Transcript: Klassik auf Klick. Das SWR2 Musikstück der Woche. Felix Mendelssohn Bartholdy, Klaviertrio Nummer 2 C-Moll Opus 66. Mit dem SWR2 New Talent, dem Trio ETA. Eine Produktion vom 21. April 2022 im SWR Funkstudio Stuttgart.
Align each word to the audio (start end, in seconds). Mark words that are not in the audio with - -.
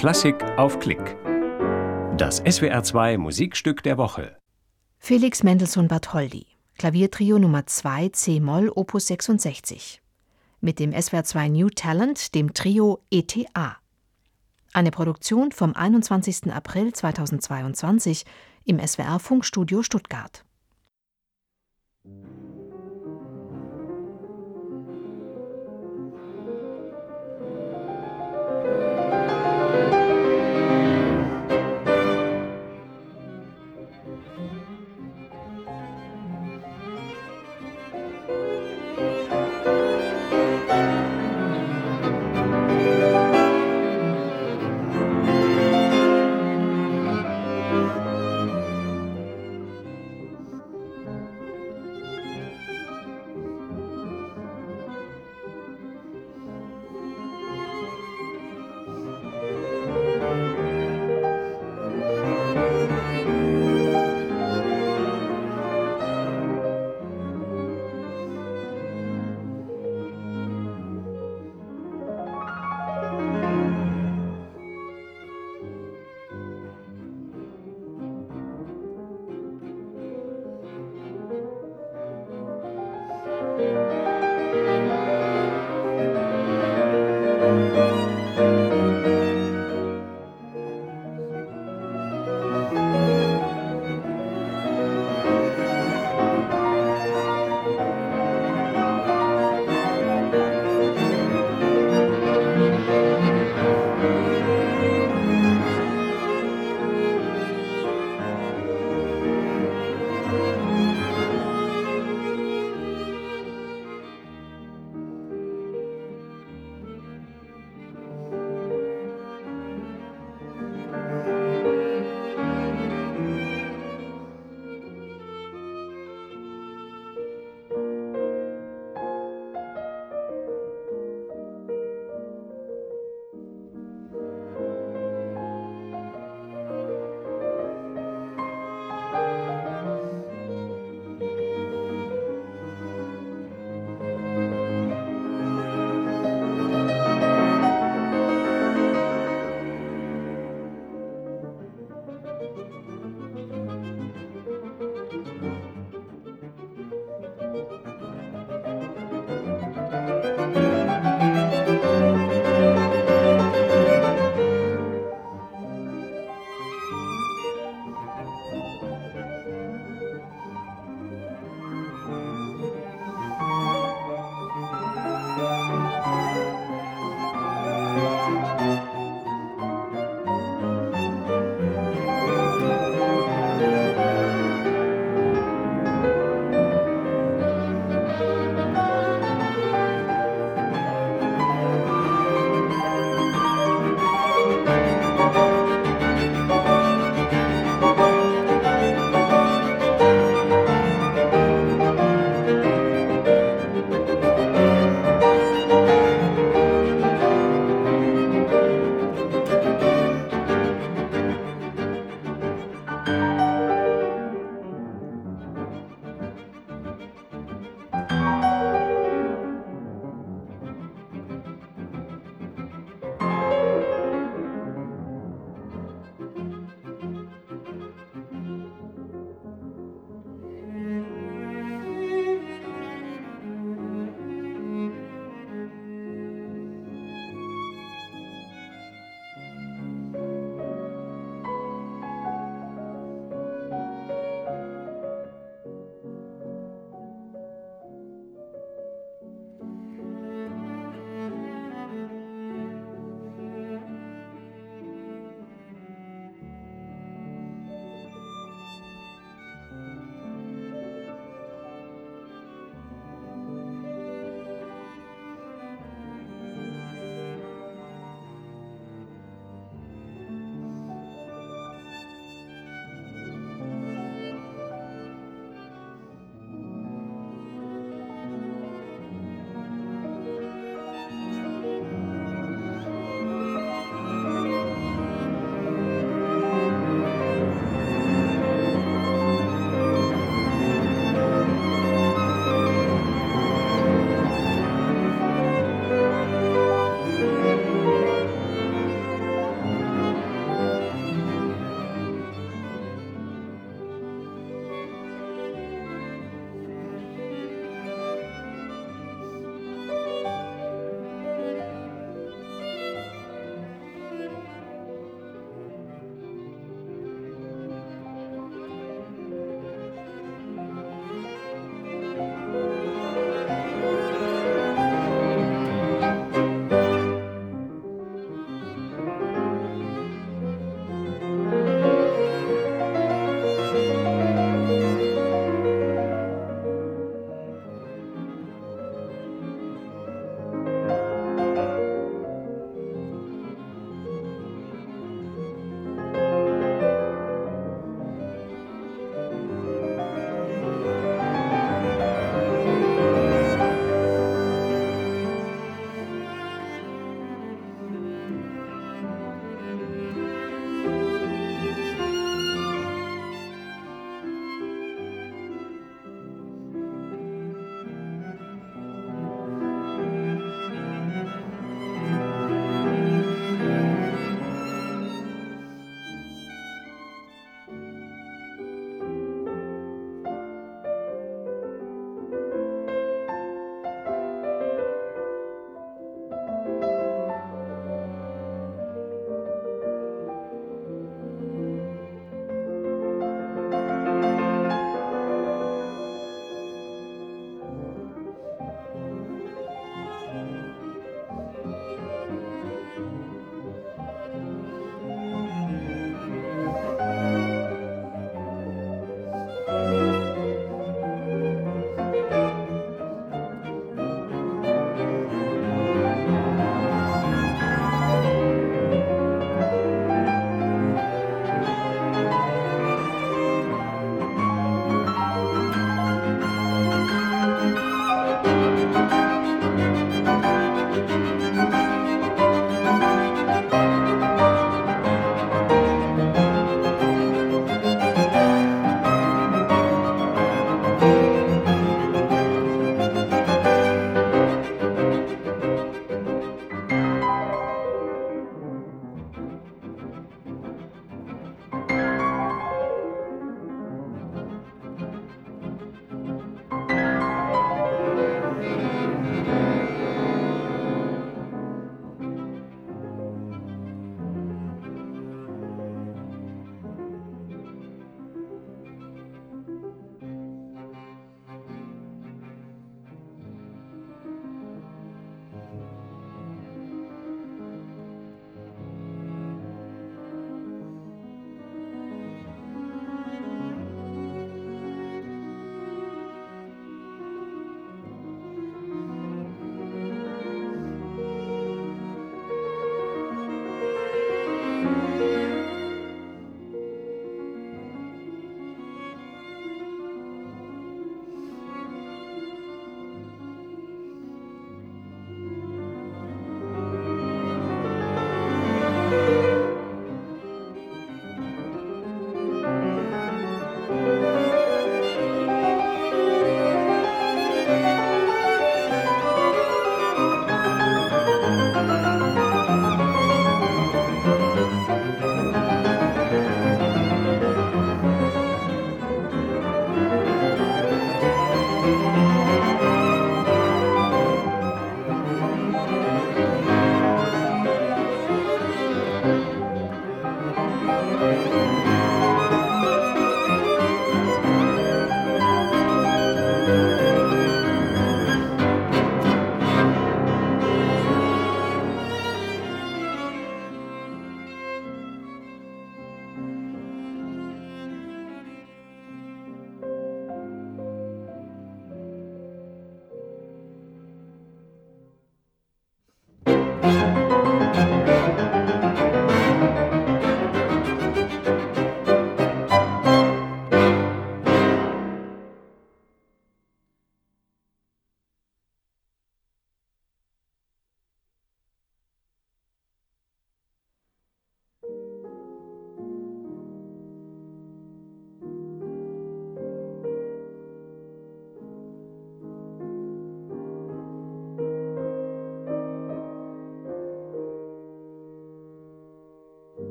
Klassik 0.00 0.42
auf 0.56 0.78
Klick. 0.78 1.18
Das 2.16 2.42
SWR2 2.42 3.18
Musikstück 3.18 3.82
der 3.82 3.98
Woche. 3.98 4.34
Felix 4.98 5.42
Mendelssohn 5.42 5.88
Bartholdy, 5.88 6.46
Klaviertrio 6.78 7.38
Nummer 7.38 7.66
2 7.66 8.08
C-Moll 8.08 8.72
Opus 8.74 9.08
66. 9.08 10.00
Mit 10.62 10.78
dem 10.78 10.92
SWR2 10.92 11.50
New 11.50 11.68
Talent, 11.68 12.34
dem 12.34 12.54
Trio 12.54 13.02
ETA. 13.10 13.76
Eine 14.72 14.90
Produktion 14.90 15.52
vom 15.52 15.74
21. 15.74 16.50
April 16.50 16.94
2022 16.94 18.24
im 18.64 18.80
SWR 18.80 19.18
Funkstudio 19.18 19.82
Stuttgart. 19.82 20.46